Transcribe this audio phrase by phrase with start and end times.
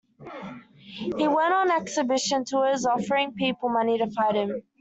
[0.79, 4.63] He went on exhibition tours offering people money to fight him.